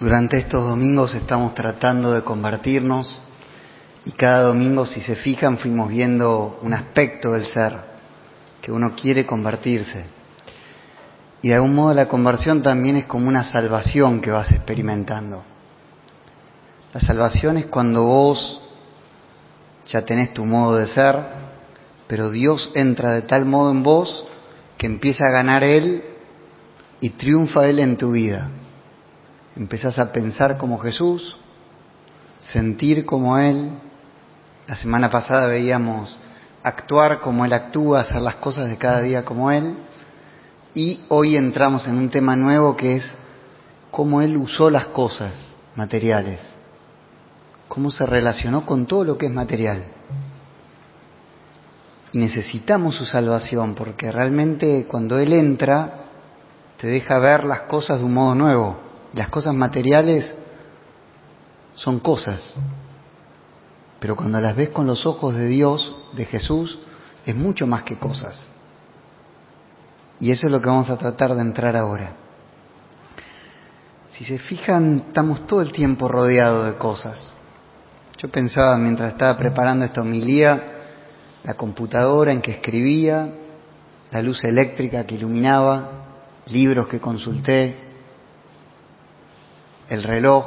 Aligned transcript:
Durante 0.00 0.38
estos 0.38 0.64
domingos 0.64 1.14
estamos 1.14 1.54
tratando 1.54 2.12
de 2.12 2.22
convertirnos 2.22 3.20
y 4.06 4.12
cada 4.12 4.44
domingo, 4.44 4.86
si 4.86 5.02
se 5.02 5.14
fijan, 5.14 5.58
fuimos 5.58 5.90
viendo 5.90 6.58
un 6.62 6.72
aspecto 6.72 7.32
del 7.32 7.44
ser 7.44 7.74
que 8.62 8.72
uno 8.72 8.94
quiere 8.96 9.26
convertirse. 9.26 10.06
Y 11.42 11.48
de 11.48 11.54
algún 11.54 11.74
modo 11.74 11.92
la 11.92 12.08
conversión 12.08 12.62
también 12.62 12.96
es 12.96 13.04
como 13.04 13.28
una 13.28 13.52
salvación 13.52 14.22
que 14.22 14.30
vas 14.30 14.50
experimentando. 14.50 15.44
La 16.94 17.00
salvación 17.00 17.58
es 17.58 17.66
cuando 17.66 18.04
vos 18.04 18.62
ya 19.84 20.00
tenés 20.06 20.32
tu 20.32 20.46
modo 20.46 20.76
de 20.76 20.86
ser, 20.86 21.14
pero 22.06 22.30
Dios 22.30 22.70
entra 22.74 23.12
de 23.12 23.22
tal 23.22 23.44
modo 23.44 23.70
en 23.70 23.82
vos 23.82 24.24
que 24.78 24.86
empieza 24.86 25.26
a 25.26 25.30
ganar 25.30 25.62
Él 25.62 26.02
y 27.02 27.10
triunfa 27.10 27.68
Él 27.68 27.80
en 27.80 27.98
tu 27.98 28.12
vida 28.12 28.50
empezás 29.60 29.98
a 29.98 30.10
pensar 30.10 30.56
como 30.56 30.78
Jesús, 30.78 31.36
sentir 32.40 33.04
como 33.04 33.36
Él. 33.36 33.70
La 34.66 34.74
semana 34.74 35.10
pasada 35.10 35.46
veíamos 35.48 36.18
actuar 36.62 37.20
como 37.20 37.44
Él 37.44 37.52
actúa, 37.52 38.00
hacer 38.00 38.22
las 38.22 38.36
cosas 38.36 38.70
de 38.70 38.78
cada 38.78 39.02
día 39.02 39.22
como 39.22 39.50
Él. 39.50 39.74
Y 40.72 41.00
hoy 41.08 41.36
entramos 41.36 41.86
en 41.86 41.98
un 41.98 42.08
tema 42.08 42.36
nuevo 42.36 42.74
que 42.74 42.96
es 42.96 43.04
cómo 43.90 44.22
Él 44.22 44.38
usó 44.38 44.70
las 44.70 44.86
cosas 44.86 45.34
materiales, 45.76 46.40
cómo 47.68 47.90
se 47.90 48.06
relacionó 48.06 48.64
con 48.64 48.86
todo 48.86 49.04
lo 49.04 49.18
que 49.18 49.26
es 49.26 49.32
material. 49.32 49.84
Y 52.12 52.18
necesitamos 52.18 52.94
su 52.94 53.04
salvación 53.04 53.74
porque 53.74 54.10
realmente 54.10 54.86
cuando 54.88 55.18
Él 55.18 55.34
entra 55.34 56.06
te 56.80 56.86
deja 56.86 57.18
ver 57.18 57.44
las 57.44 57.62
cosas 57.62 57.98
de 57.98 58.06
un 58.06 58.14
modo 58.14 58.34
nuevo 58.34 58.89
las 59.14 59.28
cosas 59.28 59.54
materiales 59.54 60.30
son 61.74 62.00
cosas, 62.00 62.40
pero 63.98 64.16
cuando 64.16 64.40
las 64.40 64.56
ves 64.56 64.70
con 64.70 64.86
los 64.86 65.06
ojos 65.06 65.34
de 65.34 65.46
Dios, 65.46 65.94
de 66.14 66.24
Jesús, 66.24 66.78
es 67.24 67.34
mucho 67.34 67.66
más 67.66 67.82
que 67.82 67.98
cosas. 67.98 68.38
Y 70.18 70.30
eso 70.30 70.46
es 70.46 70.52
lo 70.52 70.60
que 70.60 70.68
vamos 70.68 70.90
a 70.90 70.96
tratar 70.96 71.34
de 71.34 71.42
entrar 71.42 71.76
ahora. 71.76 72.12
Si 74.12 74.24
se 74.24 74.38
fijan, 74.38 75.04
estamos 75.08 75.46
todo 75.46 75.62
el 75.62 75.72
tiempo 75.72 76.08
rodeados 76.08 76.66
de 76.66 76.76
cosas. 76.76 77.34
Yo 78.18 78.28
pensaba 78.28 78.76
mientras 78.76 79.12
estaba 79.12 79.36
preparando 79.38 79.84
esta 79.84 80.02
homilía, 80.02 80.62
la 81.42 81.54
computadora 81.54 82.32
en 82.32 82.42
que 82.42 82.52
escribía, 82.52 83.30
la 84.10 84.22
luz 84.22 84.44
eléctrica 84.44 85.06
que 85.06 85.14
iluminaba, 85.14 85.90
libros 86.46 86.86
que 86.88 87.00
consulté, 87.00 87.89
el 89.90 90.04
reloj, 90.04 90.46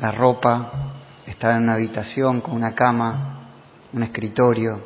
la 0.00 0.10
ropa, 0.10 0.72
estaba 1.26 1.56
en 1.56 1.64
una 1.64 1.74
habitación 1.74 2.40
con 2.40 2.54
una 2.54 2.74
cama, 2.74 3.50
un 3.92 4.02
escritorio, 4.02 4.80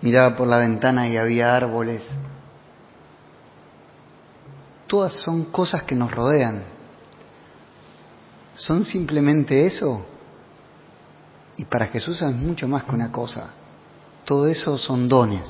miraba 0.00 0.34
por 0.34 0.48
la 0.48 0.56
ventana 0.56 1.08
y 1.08 1.18
había 1.18 1.54
árboles. 1.54 2.02
Todas 4.86 5.12
son 5.12 5.44
cosas 5.46 5.82
que 5.82 5.94
nos 5.94 6.10
rodean. 6.10 6.64
¿Son 8.54 8.84
simplemente 8.84 9.66
eso? 9.66 10.06
Y 11.58 11.64
para 11.66 11.88
Jesús 11.88 12.22
es 12.22 12.34
mucho 12.34 12.66
más 12.66 12.84
que 12.84 12.94
una 12.94 13.12
cosa. 13.12 13.50
Todo 14.24 14.46
eso 14.46 14.78
son 14.78 15.06
dones. 15.06 15.46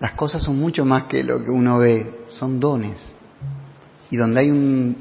Las 0.00 0.12
cosas 0.12 0.42
son 0.42 0.58
mucho 0.58 0.84
más 0.86 1.04
que 1.04 1.22
lo 1.22 1.42
que 1.44 1.50
uno 1.50 1.78
ve, 1.78 2.24
son 2.28 2.58
dones. 2.58 3.14
Y 4.10 4.16
donde 4.16 4.40
hay 4.40 4.50
un, 4.50 4.96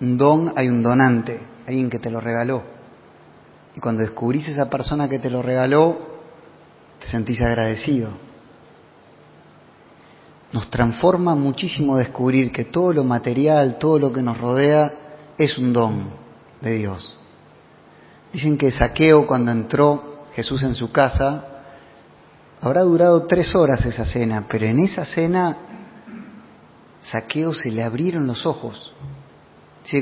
don, 0.00 0.52
hay 0.56 0.68
un 0.68 0.82
donante, 0.82 1.40
alguien 1.66 1.90
que 1.90 1.98
te 1.98 2.10
lo 2.10 2.20
regaló. 2.20 2.62
Y 3.74 3.80
cuando 3.80 4.02
descubrís 4.02 4.48
esa 4.48 4.70
persona 4.70 5.08
que 5.08 5.18
te 5.18 5.30
lo 5.30 5.42
regaló, 5.42 5.98
te 7.00 7.08
sentís 7.08 7.40
agradecido. 7.42 8.10
Nos 10.52 10.70
transforma 10.70 11.34
muchísimo 11.34 11.96
descubrir 11.96 12.52
que 12.52 12.64
todo 12.64 12.92
lo 12.92 13.04
material, 13.04 13.78
todo 13.78 13.98
lo 13.98 14.12
que 14.12 14.22
nos 14.22 14.38
rodea, 14.38 14.92
es 15.36 15.58
un 15.58 15.72
don 15.72 16.10
de 16.60 16.72
Dios. 16.72 17.18
Dicen 18.32 18.56
que 18.56 18.70
Saqueo, 18.70 19.26
cuando 19.26 19.50
entró 19.50 20.26
Jesús 20.34 20.62
en 20.62 20.74
su 20.74 20.92
casa, 20.92 21.44
habrá 22.60 22.82
durado 22.82 23.26
tres 23.26 23.54
horas 23.54 23.84
esa 23.84 24.04
cena, 24.04 24.46
pero 24.48 24.66
en 24.66 24.80
esa 24.80 25.04
cena 25.04 25.56
Saqueo 27.10 27.52
se 27.52 27.70
le 27.70 27.82
abrieron 27.82 28.26
los 28.26 28.46
ojos. 28.46 28.92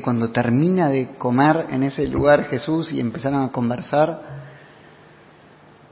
Cuando 0.03 0.31
termina 0.31 0.88
de 0.88 1.16
comer 1.16 1.66
en 1.70 1.82
ese 1.82 2.09
lugar 2.09 2.44
Jesús 2.44 2.91
y 2.92 3.00
empezaron 3.00 3.42
a 3.42 3.53
conversar, 3.53 4.22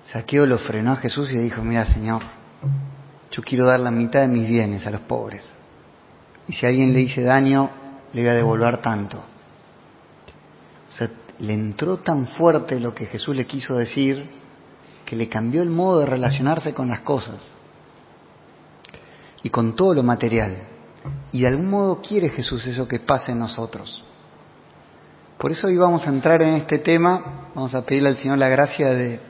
Saqueo 0.07 0.47
lo 0.47 0.59
frenó 0.59 0.93
a 0.93 0.97
Jesús 0.97 1.31
y 1.31 1.35
le 1.35 1.43
dijo, 1.43 1.63
mira 1.63 1.85
Señor, 1.85 2.23
yo 3.31 3.43
quiero 3.43 3.67
dar 3.67 3.81
la 3.81 3.91
mitad 3.91 4.23
de 4.23 4.29
mis 4.29 4.47
bienes 4.47 4.87
a 4.87 4.91
los 4.91 5.03
pobres. 5.03 5.45
Y 6.49 6.55
si 6.55 6.67
alguien 6.67 6.93
le 6.93 7.01
hice 7.01 7.23
daño, 7.23 7.71
le 8.13 8.23
voy 8.23 8.31
a 8.31 8.35
devolver 8.35 8.79
tanto. 8.79 9.19
O 10.89 10.93
sea, 10.93 11.11
le 11.39 11.53
entró 11.53 11.99
tan 11.99 12.27
fuerte 12.29 12.81
lo 12.81 12.95
que 12.95 13.07
Jesús 13.07 13.37
le 13.37 13.47
quiso 13.47 13.77
decir 13.77 14.27
que 15.05 15.17
le 15.17 15.29
cambió 15.29 15.63
el 15.63 15.71
modo 15.71 16.01
de 16.01 16.07
relacionarse 16.07 16.73
con 16.73 16.89
las 16.89 17.01
cosas 17.01 17.55
y 19.43 19.51
con 19.51 19.77
todo 19.77 19.95
lo 19.95 20.03
material. 20.03 20.72
Y 21.33 21.43
de 21.43 21.49
algún 21.49 21.71
modo 21.71 22.01
quiere 22.01 22.29
Jesús 22.29 22.67
eso 22.67 22.87
que 22.87 23.01
pase 23.01 23.33
en 23.33 23.39
nosotros. 23.39 24.03
Por 25.39 25.51
eso 25.51 25.67
hoy 25.67 25.77
vamos 25.77 26.07
a 26.07 26.11
entrar 26.11 26.41
en 26.43 26.55
este 26.55 26.79
tema, 26.79 27.49
vamos 27.55 27.75
a 27.75 27.85
pedirle 27.85 28.11
al 28.11 28.17
Señor 28.17 28.39
la 28.39 28.49
gracia 28.49 28.91
de 28.91 29.21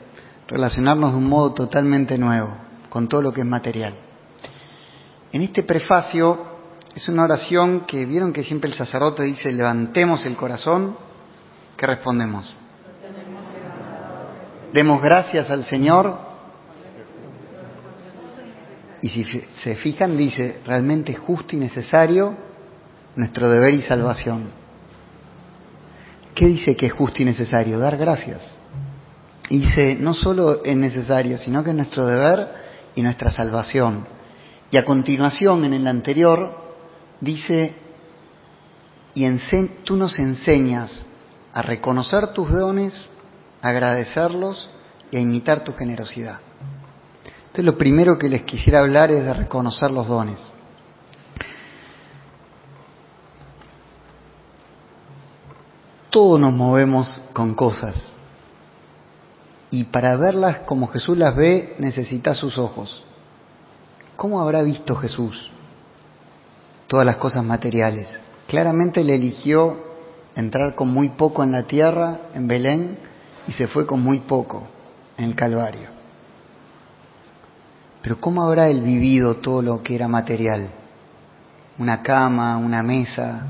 relacionarnos 0.47 1.11
de 1.11 1.17
un 1.17 1.27
modo 1.27 1.53
totalmente 1.53 2.17
nuevo 2.17 2.55
con 2.89 3.07
todo 3.07 3.21
lo 3.21 3.33
que 3.33 3.41
es 3.41 3.47
material. 3.47 3.95
En 5.31 5.41
este 5.41 5.63
prefacio 5.63 6.37
es 6.93 7.09
una 7.09 7.23
oración 7.23 7.85
que 7.87 8.05
vieron 8.05 8.31
que 8.31 8.43
siempre 8.43 8.69
el 8.69 8.75
sacerdote 8.75 9.23
dice 9.23 9.51
levantemos 9.51 10.25
el 10.27 10.35
corazón, 10.35 10.95
¿qué 11.75 11.87
respondemos? 11.87 12.55
Demos 14.71 15.01
gracias 15.01 15.49
al 15.49 15.65
Señor 15.65 16.32
y 19.03 19.09
si 19.09 19.25
se 19.55 19.75
fijan, 19.75 20.15
dice, 20.15 20.61
realmente 20.65 21.13
justo 21.13 21.57
y 21.57 21.59
necesario 21.59 22.37
nuestro 23.17 23.49
deber 23.49 23.73
y 23.73 23.81
salvación. 23.81 24.45
¿Qué 26.33 26.47
dice 26.47 26.77
que 26.77 26.85
es 26.85 26.93
justo 26.93 27.21
y 27.21 27.25
necesario? 27.25 27.77
Dar 27.79 27.97
gracias. 27.97 28.57
Y 29.49 29.59
dice, 29.59 29.97
no 29.99 30.13
solo 30.13 30.63
es 30.63 30.77
necesario, 30.77 31.37
sino 31.37 31.65
que 31.65 31.71
es 31.71 31.75
nuestro 31.75 32.05
deber 32.05 32.47
y 32.95 33.01
nuestra 33.01 33.29
salvación. 33.29 34.07
Y 34.71 34.77
a 34.77 34.85
continuación, 34.85 35.65
en 35.65 35.73
el 35.73 35.85
anterior, 35.85 36.55
dice, 37.19 37.75
y 39.15 39.29
tú 39.83 39.97
nos 39.97 40.17
enseñas 40.17 41.05
a 41.51 41.61
reconocer 41.61 42.29
tus 42.29 42.49
dones, 42.49 43.11
a 43.61 43.67
agradecerlos 43.67 44.69
y 45.11 45.17
a 45.17 45.19
imitar 45.19 45.65
tu 45.65 45.73
generosidad. 45.73 46.39
Entonces 47.53 47.65
lo 47.65 47.77
primero 47.77 48.17
que 48.17 48.29
les 48.29 48.41
quisiera 48.45 48.79
hablar 48.79 49.11
es 49.11 49.23
de 49.23 49.31
reconocer 49.31 49.91
los 49.91 50.07
dones. 50.07 50.43
Todos 56.09 56.39
nos 56.39 56.51
movemos 56.51 57.21
con 57.31 57.53
cosas 57.53 57.95
y 59.69 59.83
para 59.83 60.15
verlas 60.17 60.61
como 60.61 60.87
Jesús 60.87 61.15
las 61.15 61.35
ve 61.35 61.75
necesita 61.77 62.33
sus 62.33 62.57
ojos. 62.57 63.03
¿Cómo 64.15 64.41
habrá 64.41 64.63
visto 64.63 64.95
Jesús 64.95 65.51
todas 66.87 67.05
las 67.05 67.17
cosas 67.17 67.45
materiales? 67.45 68.19
Claramente 68.47 69.03
le 69.03 69.13
eligió 69.13 69.77
entrar 70.35 70.73
con 70.73 70.91
muy 70.91 71.09
poco 71.09 71.43
en 71.43 71.51
la 71.51 71.63
tierra, 71.63 72.21
en 72.33 72.47
Belén, 72.47 72.97
y 73.47 73.51
se 73.51 73.67
fue 73.67 73.85
con 73.85 74.01
muy 74.01 74.21
poco 74.21 74.63
en 75.19 75.25
el 75.25 75.35
Calvario. 75.35 76.02
Pero 78.03 78.19
¿cómo 78.19 78.43
habrá 78.43 78.67
él 78.67 78.81
vivido 78.81 79.37
todo 79.37 79.61
lo 79.61 79.81
que 79.81 79.95
era 79.95 80.09
material? 80.09 80.69
Una 81.77 82.03
cama, 82.03 82.57
una 82.57 82.83
mesa, 82.83 83.47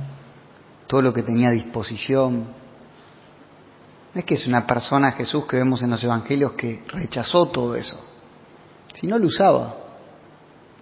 todo 0.85 1.01
lo 1.01 1.11
que 1.11 1.23
tenía 1.23 1.49
a 1.49 1.53
disposición. 1.53 2.45
No 4.13 4.19
es 4.19 4.23
que 4.23 4.35
es 4.35 4.45
una 4.45 4.67
persona, 4.67 5.11
Jesús, 5.13 5.47
que 5.47 5.57
vemos 5.57 5.81
en 5.81 5.89
los 5.89 6.03
evangelios 6.03 6.51
que 6.51 6.83
rechazó 6.87 7.47
todo 7.47 7.75
eso, 7.75 7.99
Si 8.93 9.07
no 9.07 9.17
lo 9.17 9.25
usaba, 9.25 9.75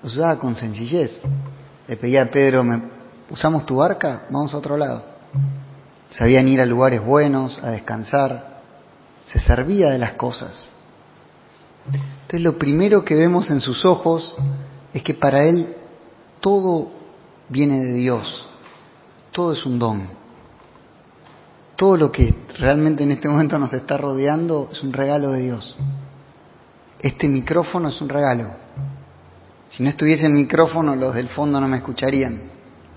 lo 0.03 0.09
usaba 0.09 0.37
con 0.37 0.53
sencillez. 0.53 1.21
Le 1.87 1.95
pedía 1.95 2.23
a 2.23 2.25
Pedro, 2.25 2.63
¿usamos 3.29 3.65
tu 3.65 3.77
barca? 3.77 4.23
Vamos 4.29 4.53
a 4.53 4.57
otro 4.57 4.75
lado. 4.75 5.01
Sabían 6.09 6.49
ir 6.49 6.59
a 6.59 6.65
lugares 6.65 7.01
buenos, 7.01 7.57
a 7.63 7.69
descansar, 7.69 8.59
se 9.27 9.39
servía 9.39 9.91
de 9.91 9.97
las 9.97 10.13
cosas. 10.13 10.70
Entonces 11.85 12.41
lo 12.41 12.57
primero 12.57 13.03
que 13.03 13.15
vemos 13.15 13.49
en 13.49 13.59
sus 13.59 13.85
ojos 13.85 14.35
es 14.93 15.03
que 15.03 15.13
para 15.13 15.43
él 15.45 15.75
todo 16.39 16.91
viene 17.49 17.79
de 17.79 17.93
Dios. 17.93 18.47
Todo 19.31 19.53
es 19.53 19.65
un 19.65 19.79
don. 19.79 20.07
Todo 21.75 21.97
lo 21.97 22.11
que 22.11 22.33
realmente 22.59 23.03
en 23.03 23.11
este 23.11 23.27
momento 23.27 23.57
nos 23.57 23.73
está 23.73 23.97
rodeando 23.97 24.69
es 24.71 24.83
un 24.83 24.93
regalo 24.93 25.31
de 25.31 25.41
Dios. 25.43 25.75
Este 26.99 27.27
micrófono 27.27 27.89
es 27.89 27.99
un 28.01 28.09
regalo. 28.09 28.51
Si 29.71 29.81
no 29.81 29.89
estuviese 29.89 30.27
el 30.27 30.33
micrófono, 30.33 30.95
los 30.95 31.15
del 31.15 31.29
fondo 31.29 31.59
no 31.59 31.67
me 31.67 31.77
escucharían, 31.77 32.41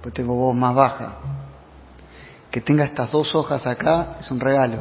pues 0.03 0.13
tengo 0.13 0.35
voz 0.35 0.55
más 0.55 0.75
baja. 0.75 1.17
Que 2.51 2.61
tenga 2.61 2.85
estas 2.85 3.11
dos 3.11 3.35
hojas 3.35 3.67
acá 3.67 4.17
es 4.21 4.31
un 4.31 4.41
regalo. 4.41 4.79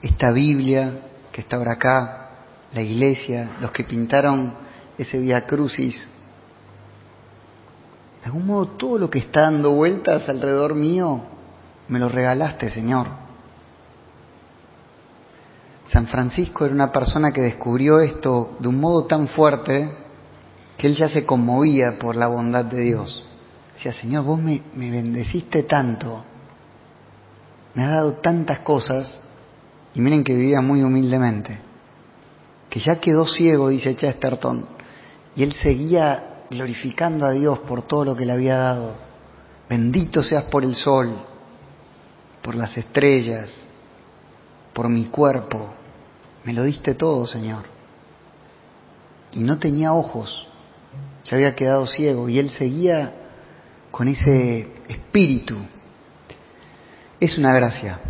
Esta 0.00 0.30
Biblia 0.30 1.09
que 1.40 1.44
está 1.44 1.56
ahora 1.56 1.72
acá, 1.72 2.28
la 2.74 2.82
iglesia, 2.82 3.52
los 3.62 3.70
que 3.70 3.84
pintaron 3.84 4.52
ese 4.98 5.18
Via 5.18 5.46
Crucis, 5.46 6.06
de 8.20 8.26
algún 8.26 8.46
modo 8.46 8.66
todo 8.72 8.98
lo 8.98 9.08
que 9.08 9.20
está 9.20 9.42
dando 9.42 9.72
vueltas 9.72 10.28
alrededor 10.28 10.74
mío, 10.74 11.22
me 11.88 11.98
lo 11.98 12.10
regalaste, 12.10 12.68
Señor. 12.68 13.06
San 15.86 16.08
Francisco 16.08 16.66
era 16.66 16.74
una 16.74 16.92
persona 16.92 17.32
que 17.32 17.40
descubrió 17.40 18.00
esto 18.00 18.58
de 18.60 18.68
un 18.68 18.78
modo 18.78 19.06
tan 19.06 19.26
fuerte 19.28 19.90
que 20.76 20.88
él 20.88 20.94
ya 20.94 21.08
se 21.08 21.24
conmovía 21.24 21.98
por 21.98 22.16
la 22.16 22.26
bondad 22.26 22.66
de 22.66 22.82
Dios. 22.82 23.24
Decía, 23.74 23.94
Señor, 23.94 24.24
vos 24.24 24.38
me, 24.38 24.60
bendeciste 24.74 25.62
tanto, 25.62 26.22
me 27.74 27.82
has 27.82 27.92
dado 27.92 28.12
tantas 28.16 28.58
cosas, 28.58 29.18
y 29.94 30.00
miren 30.00 30.24
que 30.24 30.34
vivía 30.34 30.60
muy 30.60 30.82
humildemente, 30.82 31.58
que 32.68 32.80
ya 32.80 33.00
quedó 33.00 33.26
ciego, 33.26 33.68
dice 33.68 33.96
Chesterton, 33.96 34.66
y 35.34 35.42
él 35.42 35.52
seguía 35.54 36.44
glorificando 36.50 37.26
a 37.26 37.32
Dios 37.32 37.60
por 37.60 37.82
todo 37.82 38.04
lo 38.04 38.16
que 38.16 38.26
le 38.26 38.32
había 38.32 38.56
dado. 38.56 38.94
Bendito 39.68 40.22
seas 40.22 40.44
por 40.44 40.64
el 40.64 40.74
sol, 40.74 41.16
por 42.42 42.54
las 42.54 42.76
estrellas, 42.76 43.50
por 44.72 44.88
mi 44.88 45.06
cuerpo, 45.06 45.74
me 46.44 46.52
lo 46.52 46.64
diste 46.64 46.94
todo, 46.94 47.26
Señor. 47.26 47.64
Y 49.32 49.42
no 49.42 49.58
tenía 49.58 49.92
ojos, 49.92 50.46
se 51.24 51.34
había 51.34 51.54
quedado 51.54 51.86
ciego 51.86 52.28
y 52.28 52.38
él 52.38 52.50
seguía 52.50 53.14
con 53.90 54.08
ese 54.08 54.68
espíritu. 54.88 55.56
Es 57.20 57.36
una 57.36 57.52
gracia. 57.52 58.00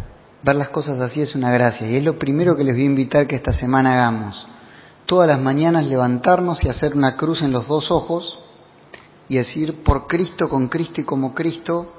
Ver 0.42 0.56
las 0.56 0.70
cosas 0.70 0.98
así 1.00 1.20
es 1.20 1.34
una 1.34 1.50
gracia 1.50 1.86
y 1.86 1.96
es 1.96 2.04
lo 2.04 2.18
primero 2.18 2.56
que 2.56 2.64
les 2.64 2.74
voy 2.74 2.84
a 2.84 2.86
invitar 2.86 3.26
que 3.26 3.36
esta 3.36 3.52
semana 3.52 3.92
hagamos. 3.92 4.48
Todas 5.04 5.28
las 5.28 5.40
mañanas 5.40 5.84
levantarnos 5.84 6.64
y 6.64 6.68
hacer 6.68 6.94
una 6.94 7.16
cruz 7.16 7.42
en 7.42 7.52
los 7.52 7.66
dos 7.68 7.90
ojos 7.90 8.38
y 9.28 9.36
decir, 9.36 9.82
por 9.84 10.06
Cristo, 10.06 10.48
con 10.48 10.68
Cristo 10.68 11.00
y 11.00 11.04
como 11.04 11.34
Cristo, 11.34 11.92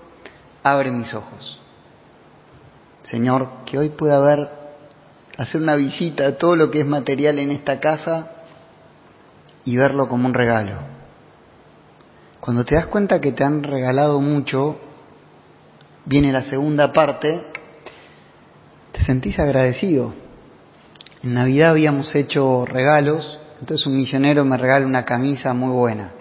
abre 0.63 0.91
mis 0.91 1.13
ojos. 1.13 1.59
Señor, 3.03 3.63
que 3.65 3.77
hoy 3.77 3.89
pueda 3.89 4.19
ver 4.19 4.49
hacer 5.37 5.61
una 5.61 5.75
visita 5.75 6.27
a 6.27 6.37
todo 6.37 6.55
lo 6.55 6.69
que 6.69 6.81
es 6.81 6.85
material 6.85 7.39
en 7.39 7.51
esta 7.51 7.79
casa 7.79 8.31
y 9.65 9.75
verlo 9.77 10.07
como 10.07 10.27
un 10.27 10.33
regalo. 10.33 10.73
Cuando 12.39 12.65
te 12.65 12.75
das 12.75 12.87
cuenta 12.87 13.21
que 13.21 13.31
te 13.31 13.43
han 13.43 13.63
regalado 13.63 14.19
mucho, 14.19 14.77
viene 16.05 16.31
la 16.31 16.43
segunda 16.43 16.91
parte, 16.91 17.50
te 18.91 19.03
sentís 19.03 19.39
agradecido. 19.39 20.13
En 21.23 21.33
Navidad 21.33 21.71
habíamos 21.71 22.13
hecho 22.15 22.65
regalos, 22.65 23.39
entonces 23.59 23.85
un 23.85 23.95
misionero 23.95 24.43
me 24.43 24.57
regala 24.57 24.85
una 24.85 25.05
camisa 25.05 25.53
muy 25.53 25.71
buena 25.71 26.11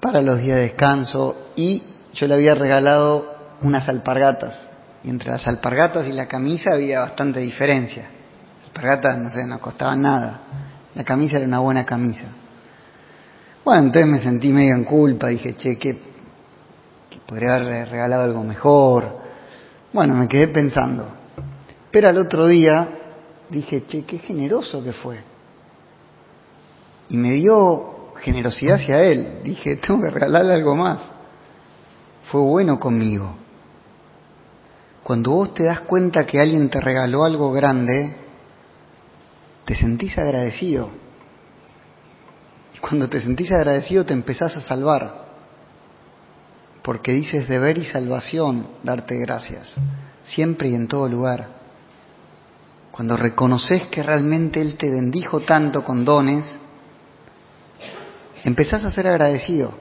para 0.00 0.22
los 0.22 0.38
días 0.38 0.56
de 0.56 0.62
descanso 0.62 1.50
y 1.56 1.82
yo 2.14 2.26
le 2.26 2.34
había 2.34 2.54
regalado 2.54 3.34
unas 3.62 3.88
alpargatas 3.88 4.56
y 5.02 5.10
entre 5.10 5.30
las 5.30 5.46
alpargatas 5.46 6.06
y 6.06 6.12
la 6.12 6.26
camisa 6.26 6.74
había 6.74 7.00
bastante 7.00 7.40
diferencia. 7.40 8.02
Las 8.58 8.66
alpargatas, 8.66 9.18
no 9.18 9.30
sé, 9.30 9.44
no 9.46 9.60
costaban 9.60 10.02
nada. 10.02 10.40
La 10.94 11.04
camisa 11.04 11.36
era 11.36 11.46
una 11.46 11.60
buena 11.60 11.84
camisa. 11.84 12.26
Bueno, 13.64 13.82
entonces 13.82 14.10
me 14.10 14.18
sentí 14.20 14.52
medio 14.52 14.74
en 14.74 14.84
culpa, 14.84 15.28
dije, 15.28 15.56
che, 15.56 15.76
que, 15.76 15.98
podría 17.26 17.56
haber 17.56 17.88
regalado 17.88 18.22
algo 18.22 18.42
mejor. 18.44 19.25
Bueno, 19.96 20.12
me 20.12 20.28
quedé 20.28 20.48
pensando. 20.48 21.08
Pero 21.90 22.10
al 22.10 22.18
otro 22.18 22.46
día 22.46 22.86
dije, 23.48 23.86
che, 23.86 24.04
qué 24.04 24.18
generoso 24.18 24.84
que 24.84 24.92
fue. 24.92 25.20
Y 27.08 27.16
me 27.16 27.30
dio 27.30 28.12
generosidad 28.16 28.74
hacia 28.74 29.02
él. 29.04 29.38
Dije, 29.42 29.76
tengo 29.86 30.02
que 30.02 30.10
regalarle 30.10 30.52
algo 30.52 30.76
más. 30.76 31.00
Fue 32.30 32.42
bueno 32.42 32.78
conmigo. 32.78 33.36
Cuando 35.02 35.30
vos 35.30 35.54
te 35.54 35.64
das 35.64 35.80
cuenta 35.80 36.26
que 36.26 36.42
alguien 36.42 36.68
te 36.68 36.78
regaló 36.78 37.24
algo 37.24 37.50
grande, 37.52 38.16
te 39.64 39.74
sentís 39.74 40.18
agradecido. 40.18 40.90
Y 42.74 42.78
cuando 42.80 43.08
te 43.08 43.18
sentís 43.18 43.50
agradecido 43.50 44.04
te 44.04 44.12
empezás 44.12 44.54
a 44.58 44.60
salvar. 44.60 45.25
Porque 46.86 47.10
dices 47.10 47.48
deber 47.48 47.78
y 47.78 47.84
salvación 47.84 48.68
darte 48.84 49.16
gracias, 49.16 49.74
siempre 50.22 50.68
y 50.68 50.76
en 50.76 50.86
todo 50.86 51.08
lugar. 51.08 51.48
Cuando 52.92 53.16
reconoces 53.16 53.88
que 53.88 54.04
realmente 54.04 54.60
Él 54.60 54.76
te 54.76 54.88
bendijo 54.88 55.40
tanto 55.40 55.82
con 55.82 56.04
dones, 56.04 56.44
empezás 58.44 58.84
a 58.84 58.92
ser 58.92 59.08
agradecido. 59.08 59.74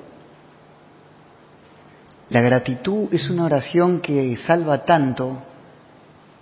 La 2.29 2.41
gratitud 2.41 3.09
es 3.11 3.29
una 3.29 3.43
oración 3.43 3.99
que 3.99 4.35
salva 4.37 4.83
tanto, 4.83 5.43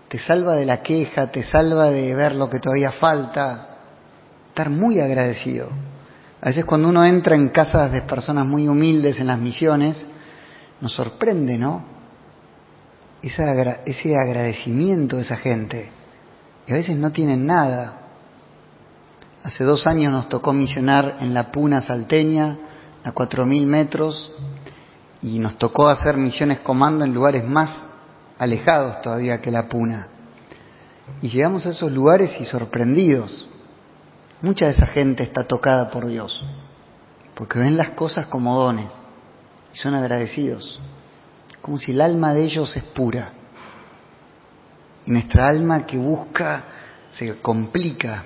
te 0.07 0.17
salva 0.17 0.55
de 0.55 0.65
la 0.65 0.81
queja, 0.81 1.29
te 1.29 1.43
salva 1.43 1.89
de 1.89 2.15
ver 2.15 2.35
lo 2.35 2.49
que 2.49 2.61
todavía 2.61 2.93
falta, 2.93 3.79
estar 4.47 4.69
muy 4.69 5.01
agradecido. 5.01 5.67
A 6.39 6.45
veces 6.45 6.63
cuando 6.63 6.87
uno 6.87 7.03
entra 7.03 7.35
en 7.35 7.49
casas 7.49 7.91
de 7.91 8.03
personas 8.03 8.45
muy 8.45 8.69
humildes 8.69 9.19
en 9.19 9.27
las 9.27 9.39
misiones, 9.39 10.05
nos 10.83 10.93
sorprende, 10.95 11.57
¿no? 11.57 11.81
ese 13.21 14.13
agradecimiento 14.17 15.15
de 15.15 15.21
esa 15.21 15.37
gente. 15.37 15.89
Y 16.67 16.73
a 16.73 16.75
veces 16.75 16.97
no 16.97 17.09
tienen 17.13 17.45
nada. 17.45 18.01
Hace 19.43 19.63
dos 19.63 19.87
años 19.87 20.11
nos 20.11 20.27
tocó 20.27 20.51
misionar 20.51 21.19
en 21.21 21.33
la 21.33 21.53
Puna 21.53 21.81
salteña, 21.81 22.57
a 23.01 23.13
cuatro 23.13 23.45
mil 23.45 23.65
metros, 23.65 24.29
y 25.21 25.39
nos 25.39 25.57
tocó 25.57 25.87
hacer 25.87 26.17
misiones 26.17 26.59
comando 26.59 27.05
en 27.05 27.13
lugares 27.13 27.45
más 27.45 27.73
alejados 28.37 29.01
todavía 29.01 29.39
que 29.39 29.51
la 29.51 29.69
Puna. 29.69 30.09
Y 31.21 31.29
llegamos 31.29 31.65
a 31.65 31.69
esos 31.69 31.93
lugares 31.93 32.35
y 32.41 32.45
sorprendidos. 32.45 33.47
Mucha 34.41 34.65
de 34.65 34.73
esa 34.73 34.87
gente 34.87 35.23
está 35.23 35.45
tocada 35.45 35.89
por 35.89 36.07
Dios, 36.07 36.43
porque 37.35 37.59
ven 37.59 37.77
las 37.77 37.91
cosas 37.91 38.25
como 38.25 38.59
dones 38.59 39.02
y 39.73 39.77
son 39.77 39.95
agradecidos, 39.95 40.79
como 41.61 41.77
si 41.77 41.91
el 41.91 42.01
alma 42.01 42.33
de 42.33 42.43
ellos 42.43 42.75
es 42.75 42.83
pura. 42.83 43.31
Y 45.05 45.11
nuestra 45.11 45.47
alma 45.47 45.85
que 45.85 45.97
busca 45.97 46.63
se 47.13 47.39
complica. 47.39 48.23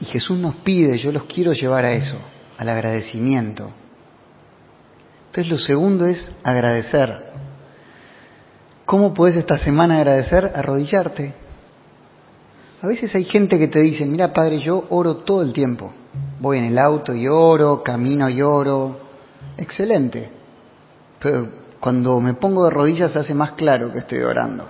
Y 0.00 0.04
Jesús 0.06 0.38
nos 0.38 0.56
pide, 0.56 0.98
yo 0.98 1.12
los 1.12 1.24
quiero 1.24 1.52
llevar 1.52 1.84
a 1.84 1.92
eso, 1.92 2.16
al 2.56 2.68
agradecimiento. 2.68 3.70
Entonces 5.26 5.50
lo 5.50 5.58
segundo 5.58 6.06
es 6.06 6.30
agradecer. 6.42 7.30
¿Cómo 8.86 9.14
puedes 9.14 9.36
esta 9.36 9.58
semana 9.58 9.96
agradecer? 9.96 10.50
Arrodillarte. 10.54 11.34
A 12.82 12.86
veces 12.86 13.14
hay 13.14 13.24
gente 13.24 13.58
que 13.58 13.68
te 13.68 13.80
dice, 13.80 14.06
mira 14.06 14.32
padre, 14.32 14.58
yo 14.58 14.86
oro 14.88 15.18
todo 15.18 15.42
el 15.42 15.52
tiempo. 15.52 15.92
Voy 16.40 16.58
en 16.58 16.64
el 16.64 16.78
auto 16.78 17.14
y 17.14 17.28
oro, 17.28 17.82
camino 17.82 18.28
y 18.28 18.40
oro. 18.40 19.09
Excelente. 19.56 20.30
Pero 21.18 21.48
cuando 21.80 22.20
me 22.20 22.34
pongo 22.34 22.64
de 22.64 22.70
rodillas 22.70 23.12
se 23.12 23.18
hace 23.18 23.34
más 23.34 23.52
claro 23.52 23.92
que 23.92 24.00
estoy 24.00 24.20
orando. 24.20 24.68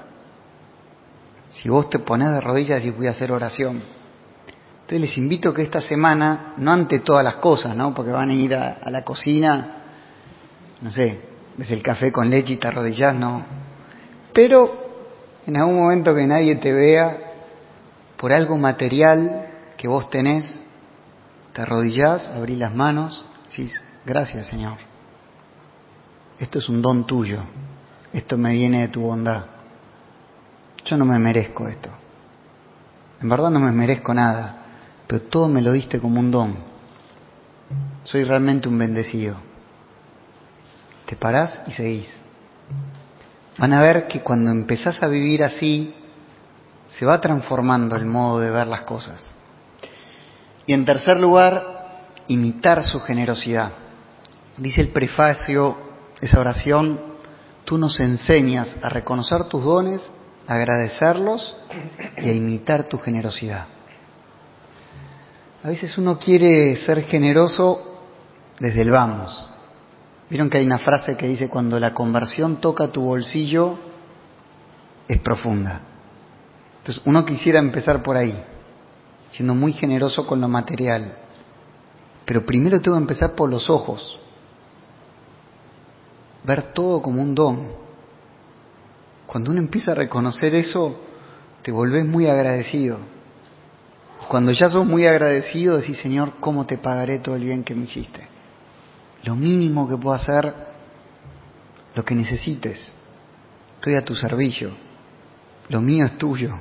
Si 1.50 1.68
vos 1.68 1.90
te 1.90 1.98
pones 1.98 2.32
de 2.32 2.40
rodillas 2.40 2.84
y 2.84 2.90
voy 2.90 3.08
a 3.08 3.10
hacer 3.10 3.32
oración. 3.32 3.82
Entonces 4.82 5.00
les 5.00 5.18
invito 5.18 5.52
que 5.52 5.62
esta 5.62 5.80
semana, 5.80 6.54
no 6.56 6.72
ante 6.72 7.00
todas 7.00 7.24
las 7.24 7.36
cosas, 7.36 7.76
¿no? 7.76 7.94
Porque 7.94 8.10
van 8.10 8.30
a 8.30 8.34
ir 8.34 8.54
a, 8.54 8.78
la 8.90 9.02
cocina 9.02 9.76
no 10.80 10.90
sé, 10.90 11.20
ves 11.56 11.70
el 11.70 11.82
café 11.82 12.10
con 12.10 12.30
leche 12.30 12.54
y 12.54 12.56
te 12.56 12.68
arrodillas, 12.68 13.14
no. 13.14 13.44
Pero 14.32 14.72
en 15.46 15.56
algún 15.56 15.76
momento 15.76 16.14
que 16.14 16.26
nadie 16.26 16.56
te 16.56 16.72
vea, 16.72 17.18
por 18.16 18.32
algo 18.32 18.56
material 18.56 19.46
que 19.76 19.88
vos 19.88 20.08
tenés, 20.10 20.58
te 21.52 21.62
arrodillás, 21.62 22.28
abrís 22.28 22.58
las 22.58 22.74
manos, 22.74 23.26
decís, 23.50 23.74
gracias 24.04 24.46
Señor. 24.46 24.78
Esto 26.38 26.58
es 26.58 26.68
un 26.68 26.80
don 26.80 27.06
tuyo, 27.06 27.42
esto 28.12 28.38
me 28.38 28.52
viene 28.52 28.80
de 28.80 28.88
tu 28.88 29.02
bondad. 29.02 29.44
Yo 30.84 30.96
no 30.96 31.04
me 31.04 31.18
merezco 31.18 31.68
esto. 31.68 31.90
En 33.20 33.28
verdad 33.28 33.50
no 33.50 33.60
me 33.60 33.72
merezco 33.72 34.14
nada, 34.14 34.56
pero 35.06 35.22
todo 35.22 35.48
me 35.48 35.60
lo 35.60 35.72
diste 35.72 36.00
como 36.00 36.20
un 36.20 36.30
don. 36.30 36.56
Soy 38.04 38.24
realmente 38.24 38.68
un 38.68 38.78
bendecido. 38.78 39.36
te 41.06 41.16
parás 41.16 41.60
y 41.66 41.72
seguís. 41.72 42.20
Van 43.58 43.72
a 43.72 43.82
ver 43.82 44.06
que 44.06 44.22
cuando 44.22 44.50
empezás 44.50 45.02
a 45.02 45.08
vivir 45.08 45.44
así, 45.44 45.94
se 46.96 47.04
va 47.04 47.20
transformando 47.20 47.96
el 47.96 48.06
modo 48.06 48.40
de 48.40 48.50
ver 48.50 48.66
las 48.66 48.82
cosas. 48.82 49.34
Y 50.66 50.72
en 50.72 50.84
tercer 50.84 51.18
lugar, 51.18 52.06
imitar 52.28 52.84
su 52.84 53.00
generosidad. 53.00 53.72
Dice 54.60 54.82
el 54.82 54.88
prefacio 54.88 55.74
esa 56.20 56.38
oración, 56.38 57.00
tú 57.64 57.78
nos 57.78 57.98
enseñas 57.98 58.76
a 58.82 58.90
reconocer 58.90 59.44
tus 59.44 59.64
dones, 59.64 60.10
a 60.46 60.54
agradecerlos 60.54 61.56
y 62.18 62.28
a 62.28 62.34
imitar 62.34 62.84
tu 62.84 62.98
generosidad. 62.98 63.66
A 65.64 65.68
veces 65.68 65.96
uno 65.96 66.18
quiere 66.18 66.76
ser 66.76 67.04
generoso 67.04 68.02
desde 68.58 68.82
el 68.82 68.90
vamos. 68.90 69.48
Vieron 70.28 70.50
que 70.50 70.58
hay 70.58 70.66
una 70.66 70.78
frase 70.78 71.16
que 71.16 71.26
dice, 71.26 71.48
cuando 71.48 71.80
la 71.80 71.94
conversión 71.94 72.60
toca 72.60 72.88
tu 72.88 73.00
bolsillo, 73.00 73.78
es 75.08 75.20
profunda. 75.20 75.80
Entonces 76.80 77.02
uno 77.06 77.24
quisiera 77.24 77.58
empezar 77.58 78.02
por 78.02 78.18
ahí, 78.18 78.38
siendo 79.30 79.54
muy 79.54 79.72
generoso 79.72 80.26
con 80.26 80.38
lo 80.38 80.48
material. 80.48 81.16
Pero 82.26 82.44
primero 82.44 82.82
tengo 82.82 82.98
que 82.98 83.02
empezar 83.02 83.32
por 83.32 83.48
los 83.48 83.70
ojos. 83.70 84.20
Ver 86.44 86.72
todo 86.72 87.02
como 87.02 87.20
un 87.20 87.34
don. 87.34 87.68
Cuando 89.26 89.50
uno 89.50 89.60
empieza 89.60 89.92
a 89.92 89.94
reconocer 89.94 90.54
eso, 90.54 91.00
te 91.62 91.70
volvés 91.70 92.04
muy 92.04 92.26
agradecido. 92.26 92.98
Cuando 94.28 94.52
ya 94.52 94.68
sos 94.68 94.86
muy 94.86 95.06
agradecido, 95.06 95.76
decís, 95.76 95.98
Señor, 95.98 96.34
¿cómo 96.40 96.66
te 96.66 96.78
pagaré 96.78 97.18
todo 97.18 97.36
el 97.36 97.44
bien 97.44 97.64
que 97.64 97.74
me 97.74 97.84
hiciste? 97.84 98.28
Lo 99.24 99.34
mínimo 99.34 99.88
que 99.88 99.96
puedo 99.96 100.14
hacer, 100.14 100.54
lo 101.94 102.04
que 102.04 102.14
necesites. 102.14 102.92
Estoy 103.76 103.94
a 103.94 104.02
tu 104.02 104.14
servicio. 104.14 104.70
Lo 105.68 105.80
mío 105.80 106.04
es 106.06 106.18
tuyo. 106.18 106.58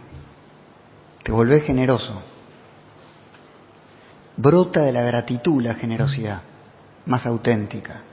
Te 1.24 1.32
volvés 1.32 1.64
generoso. 1.64 2.22
Brota 4.38 4.82
de 4.82 4.92
la 4.92 5.02
gratitud 5.02 5.62
la 5.62 5.76
generosidad, 5.76 6.42
más 7.06 7.26
auténtica. 7.26 8.04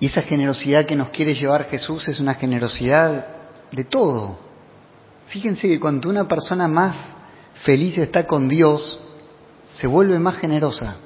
Y 0.00 0.06
esa 0.06 0.22
generosidad 0.22 0.86
que 0.86 0.96
nos 0.96 1.10
quiere 1.10 1.34
llevar 1.34 1.68
Jesús 1.68 2.08
es 2.08 2.18
una 2.20 2.34
generosidad 2.34 3.26
de 3.70 3.84
todo. 3.84 4.38
Fíjense 5.26 5.68
que 5.68 5.78
cuando 5.78 6.08
una 6.08 6.26
persona 6.26 6.66
más 6.66 6.96
feliz 7.64 7.98
está 7.98 8.26
con 8.26 8.48
Dios, 8.48 8.98
se 9.74 9.86
vuelve 9.86 10.18
más 10.18 10.38
generosa, 10.38 10.96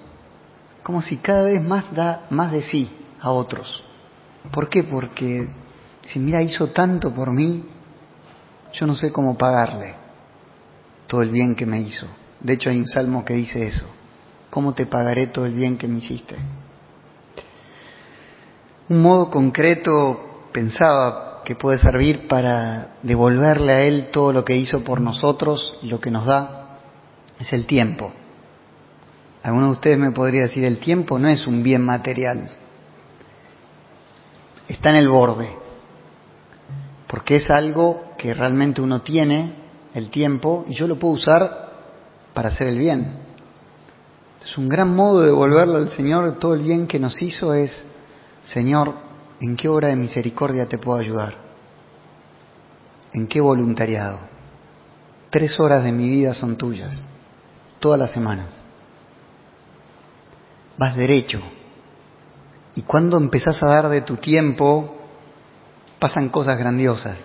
como 0.84 1.02
si 1.02 1.16
cada 1.16 1.42
vez 1.42 1.62
más 1.62 1.92
da 1.92 2.26
más 2.30 2.52
de 2.52 2.62
sí 2.62 2.88
a 3.20 3.32
otros. 3.32 3.82
¿Por 4.52 4.68
qué? 4.68 4.84
Porque 4.84 5.48
si 6.06 6.20
mira, 6.20 6.40
hizo 6.42 6.68
tanto 6.68 7.12
por 7.12 7.32
mí, 7.32 7.64
yo 8.72 8.86
no 8.86 8.94
sé 8.94 9.10
cómo 9.10 9.36
pagarle 9.36 9.94
todo 11.06 11.22
el 11.22 11.30
bien 11.30 11.54
que 11.56 11.66
me 11.66 11.80
hizo. 11.80 12.06
De 12.40 12.54
hecho 12.54 12.70
hay 12.70 12.78
un 12.78 12.86
salmo 12.86 13.24
que 13.24 13.34
dice 13.34 13.58
eso, 13.66 13.86
¿cómo 14.50 14.72
te 14.72 14.86
pagaré 14.86 15.26
todo 15.26 15.46
el 15.46 15.54
bien 15.54 15.76
que 15.78 15.88
me 15.88 15.98
hiciste? 15.98 16.36
Un 18.88 19.00
modo 19.00 19.30
concreto 19.30 20.48
pensaba 20.52 21.42
que 21.44 21.56
puede 21.56 21.78
servir 21.78 22.28
para 22.28 22.96
devolverle 23.02 23.72
a 23.72 23.82
Él 23.82 24.08
todo 24.12 24.32
lo 24.32 24.44
que 24.44 24.56
hizo 24.56 24.84
por 24.84 25.00
nosotros 25.00 25.78
y 25.82 25.88
lo 25.88 26.00
que 26.00 26.10
nos 26.10 26.26
da 26.26 26.78
es 27.38 27.52
el 27.52 27.66
tiempo. 27.66 28.12
Alguno 29.42 29.66
de 29.66 29.72
ustedes 29.72 29.98
me 29.98 30.10
podría 30.10 30.42
decir, 30.42 30.64
el 30.64 30.78
tiempo 30.78 31.18
no 31.18 31.28
es 31.28 31.46
un 31.46 31.62
bien 31.62 31.82
material, 31.82 32.48
está 34.68 34.90
en 34.90 34.96
el 34.96 35.08
borde, 35.08 35.50
porque 37.06 37.36
es 37.36 37.50
algo 37.50 38.14
que 38.16 38.32
realmente 38.32 38.80
uno 38.80 39.02
tiene, 39.02 39.52
el 39.92 40.08
tiempo, 40.10 40.64
y 40.66 40.74
yo 40.74 40.86
lo 40.86 40.98
puedo 40.98 41.14
usar 41.14 41.72
para 42.32 42.48
hacer 42.48 42.68
el 42.68 42.78
bien. 42.78 43.18
Es 44.42 44.56
un 44.58 44.68
gran 44.68 44.94
modo 44.94 45.20
de 45.20 45.26
devolverle 45.26 45.76
al 45.76 45.90
Señor 45.90 46.38
todo 46.38 46.54
el 46.54 46.62
bien 46.62 46.86
que 46.86 46.98
nos 46.98 47.20
hizo 47.20 47.52
es, 47.54 47.86
Señor, 48.44 48.94
¿en 49.40 49.56
qué 49.56 49.68
obra 49.68 49.88
de 49.88 49.96
misericordia 49.96 50.68
te 50.68 50.78
puedo 50.78 50.98
ayudar? 50.98 51.34
¿En 53.12 53.26
qué 53.26 53.40
voluntariado? 53.40 54.20
Tres 55.30 55.58
horas 55.58 55.82
de 55.84 55.92
mi 55.92 56.08
vida 56.08 56.34
son 56.34 56.56
tuyas, 56.56 57.08
todas 57.80 57.98
las 57.98 58.12
semanas 58.12 58.64
vas 60.76 60.96
derecho. 60.96 61.40
Y 62.74 62.82
cuando 62.82 63.16
empezás 63.16 63.62
a 63.62 63.66
dar 63.66 63.88
de 63.88 64.02
tu 64.02 64.16
tiempo, 64.16 64.96
pasan 65.98 66.28
cosas 66.28 66.58
grandiosas. 66.58 67.18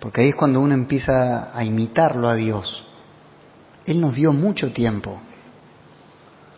Porque 0.00 0.20
ahí 0.20 0.28
es 0.30 0.34
cuando 0.34 0.60
uno 0.60 0.74
empieza 0.74 1.56
a 1.56 1.64
imitarlo 1.64 2.28
a 2.28 2.34
Dios. 2.34 2.84
Él 3.86 4.00
nos 4.00 4.14
dio 4.14 4.32
mucho 4.32 4.72
tiempo. 4.72 5.18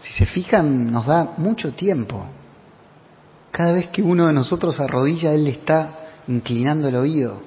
Si 0.01 0.13
se 0.13 0.27
fijan, 0.27 0.91
nos 0.91 1.07
da 1.07 1.35
mucho 1.37 1.73
tiempo. 1.75 2.27
Cada 3.57 3.73
vez 3.73 3.89
que 3.89 4.03
uno 4.03 4.27
de 4.27 4.35
nosotros 4.35 4.79
arrodilla, 4.81 5.33
Él 5.33 5.47
está 5.47 6.23
inclinando 6.27 6.89
el 6.89 6.97
oído. 6.97 7.41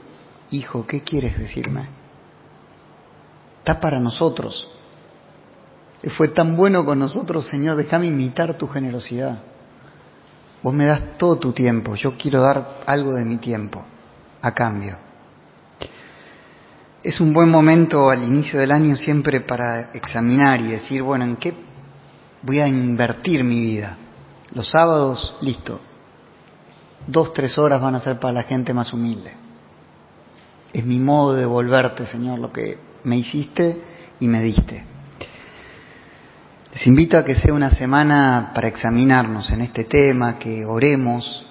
Hijo, 0.49 0.87
¿qué 0.87 1.03
quieres 1.03 1.37
decirme? 1.37 1.87
Está 3.59 3.79
para 3.79 3.99
nosotros 3.99 4.67
fue 6.07 6.29
tan 6.29 6.55
bueno 6.55 6.85
con 6.85 6.99
nosotros, 6.99 7.47
Señor, 7.47 7.75
déjame 7.75 8.07
imitar 8.07 8.57
tu 8.57 8.67
generosidad. 8.67 9.39
Vos 10.63 10.73
me 10.73 10.85
das 10.85 11.17
todo 11.17 11.37
tu 11.37 11.51
tiempo, 11.51 11.95
yo 11.95 12.15
quiero 12.17 12.41
dar 12.41 12.81
algo 12.85 13.13
de 13.13 13.25
mi 13.25 13.37
tiempo 13.37 13.83
a 14.41 14.53
cambio. 14.53 14.97
Es 17.03 17.19
un 17.19 17.33
buen 17.33 17.49
momento 17.49 18.09
al 18.09 18.23
inicio 18.23 18.59
del 18.59 18.71
año 18.71 18.95
siempre 18.95 19.41
para 19.41 19.91
examinar 19.93 20.61
y 20.61 20.71
decir, 20.71 21.01
bueno, 21.01 21.25
¿en 21.25 21.37
qué 21.37 21.53
voy 22.41 22.59
a 22.59 22.67
invertir 22.67 23.43
mi 23.43 23.61
vida? 23.61 23.97
Los 24.53 24.69
sábados, 24.69 25.35
listo. 25.41 25.79
Dos, 27.09 27.33
tres 27.33 27.57
horas 27.57 27.81
van 27.81 27.95
a 27.95 28.01
ser 28.01 28.19
para 28.19 28.33
la 28.33 28.43
gente 28.43 28.71
más 28.71 28.93
humilde. 28.93 29.33
Es 30.71 30.85
mi 30.85 30.99
modo 30.99 31.33
de 31.33 31.41
devolverte, 31.41 32.05
Señor, 32.05 32.37
lo 32.37 32.53
que 32.53 32.77
me 33.03 33.17
hiciste 33.17 33.81
y 34.19 34.27
me 34.27 34.43
diste. 34.43 34.85
Les 36.71 36.85
invito 36.85 37.17
a 37.17 37.25
que 37.25 37.33
sea 37.33 37.51
una 37.51 37.71
semana 37.71 38.51
para 38.53 38.67
examinarnos 38.67 39.49
en 39.49 39.61
este 39.61 39.85
tema, 39.85 40.37
que 40.37 40.63
oremos. 40.65 41.47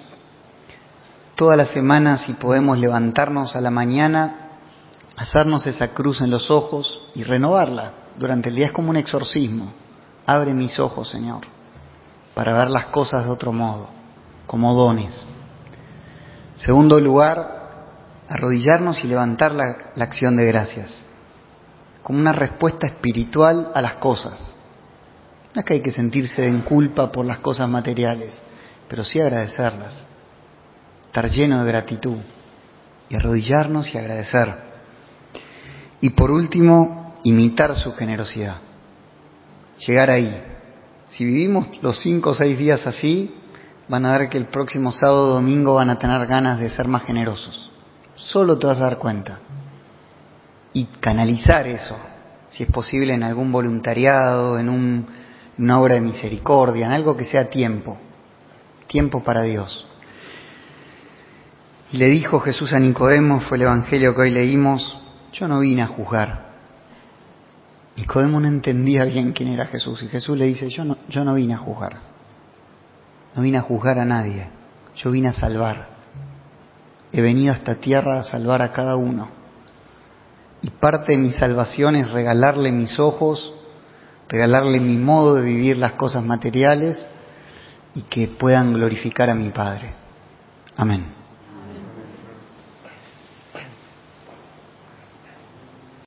Toda 1.35 1.57
la 1.57 1.65
semana, 1.65 2.19
si 2.19 2.35
podemos 2.35 2.79
levantarnos 2.79 3.53
a 3.57 3.59
la 3.59 3.69
mañana, 3.69 4.51
hacernos 5.17 5.67
esa 5.67 5.89
cruz 5.89 6.21
en 6.21 6.29
los 6.29 6.49
ojos 6.49 7.01
y 7.15 7.23
renovarla 7.23 7.91
durante 8.17 8.47
el 8.47 8.55
día. 8.55 8.67
Es 8.67 8.71
como 8.71 8.91
un 8.91 8.97
exorcismo. 8.97 9.73
Abre 10.25 10.53
mis 10.53 10.79
ojos, 10.79 11.09
Señor, 11.09 11.41
para 12.33 12.53
ver 12.53 12.69
las 12.69 12.85
cosas 12.85 13.25
de 13.25 13.29
otro 13.29 13.51
modo, 13.51 13.89
como 14.47 14.73
dones. 14.73 15.27
Segundo 16.59 16.99
lugar, 16.99 18.23
arrodillarnos 18.27 19.03
y 19.03 19.07
levantar 19.07 19.53
la, 19.53 19.91
acción 20.03 20.37
de 20.37 20.45
gracias, 20.45 21.07
como 22.03 22.19
una 22.19 22.31
respuesta 22.31 22.87
espiritual 22.87 23.71
a 23.73 23.81
las 23.81 23.95
cosas 23.95 24.55
no 25.53 25.61
es 25.61 25.65
que 25.65 25.73
hay 25.73 25.81
que 25.81 25.91
sentirse 25.91 26.45
en 26.45 26.61
culpa 26.61 27.11
por 27.11 27.25
las 27.25 27.39
cosas 27.39 27.67
materiales, 27.67 28.39
pero 28.87 29.03
sí 29.03 29.19
agradecerlas, 29.19 30.05
estar 31.05 31.27
lleno 31.29 31.63
de 31.63 31.71
gratitud 31.71 32.17
y 33.09 33.15
arrodillarnos 33.15 33.93
y 33.93 33.97
agradecer. 33.97 34.53
Y 36.01 36.11
por 36.11 36.29
último, 36.29 37.15
imitar 37.23 37.73
su 37.75 37.91
generosidad, 37.93 38.57
llegar 39.85 40.11
ahí. 40.11 40.43
Si 41.09 41.25
vivimos 41.25 41.81
los 41.81 41.99
cinco 41.99 42.29
o 42.29 42.33
seis 42.35 42.57
días 42.57 42.85
así, 42.85 43.33
van 43.89 44.05
a 44.05 44.17
ver 44.17 44.29
que 44.29 44.37
el 44.37 44.45
próximo 44.45 44.91
sábado 44.91 45.31
o 45.31 45.33
domingo 45.33 45.73
van 45.73 45.89
a 45.89 45.99
tener 45.99 46.25
ganas 46.27 46.59
de 46.59 46.69
ser 46.69 46.87
más 46.87 47.03
generosos. 47.03 47.69
Solo 48.15 48.57
te 48.57 48.67
vas 48.67 48.77
a 48.77 48.83
dar 48.83 48.97
cuenta. 48.97 49.39
Y 50.71 50.85
canalizar 50.99 51.67
eso, 51.67 51.97
si 52.51 52.63
es 52.63 52.71
posible, 52.71 53.13
en 53.15 53.23
algún 53.23 53.51
voluntariado, 53.51 54.59
en 54.59 54.69
un 54.69 55.07
una 55.59 55.79
obra 55.79 55.95
de 55.95 56.01
misericordia, 56.01 56.85
en 56.85 56.93
algo 56.93 57.17
que 57.17 57.25
sea 57.25 57.49
tiempo, 57.49 57.97
tiempo 58.87 59.21
para 59.21 59.43
Dios. 59.43 59.85
Y 61.91 61.97
le 61.97 62.07
dijo 62.07 62.39
Jesús 62.39 62.71
a 62.71 62.79
Nicodemo, 62.79 63.41
fue 63.41 63.57
el 63.57 63.63
Evangelio 63.63 64.15
que 64.15 64.21
hoy 64.21 64.31
leímos, 64.31 64.97
yo 65.33 65.47
no 65.47 65.59
vine 65.59 65.81
a 65.81 65.87
juzgar. 65.87 66.49
Nicodemo 67.97 68.39
no 68.39 68.47
entendía 68.47 69.03
bien 69.03 69.33
quién 69.33 69.49
era 69.49 69.65
Jesús 69.65 70.01
y 70.03 70.07
Jesús 70.07 70.37
le 70.37 70.45
dice, 70.45 70.69
yo 70.69 70.85
no, 70.85 70.97
yo 71.09 71.25
no 71.25 71.33
vine 71.33 71.55
a 71.55 71.57
juzgar, 71.57 71.97
no 73.35 73.41
vine 73.41 73.57
a 73.57 73.61
juzgar 73.61 73.99
a 73.99 74.05
nadie, 74.05 74.49
yo 74.95 75.11
vine 75.11 75.29
a 75.29 75.33
salvar. 75.33 75.87
He 77.11 77.21
venido 77.21 77.53
a 77.53 77.57
esta 77.57 77.75
tierra 77.75 78.19
a 78.19 78.23
salvar 78.23 78.61
a 78.61 78.71
cada 78.71 78.95
uno. 78.95 79.29
Y 80.61 80.69
parte 80.71 81.13
de 81.13 81.17
mi 81.17 81.31
salvación 81.31 81.95
es 81.95 82.11
regalarle 82.11 82.71
mis 82.71 82.99
ojos 82.99 83.53
regalarle 84.29 84.79
mi 84.79 84.95
modo 84.95 85.35
de 85.35 85.41
vivir 85.41 85.77
las 85.77 85.93
cosas 85.93 86.23
materiales 86.23 87.03
y 87.95 88.03
que 88.03 88.27
puedan 88.27 88.73
glorificar 88.73 89.29
a 89.29 89.35
mi 89.35 89.49
Padre. 89.49 89.91
Amén. 90.77 91.18